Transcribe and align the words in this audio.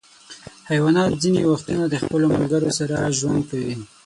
حیوانات 0.71 1.11
ځینې 1.23 1.41
وختونه 1.51 1.83
د 1.89 1.95
خپلو 2.03 2.25
ملګرو 2.35 2.69
سره 2.79 2.95
ژوند 3.17 3.41
کوي. 3.49 3.75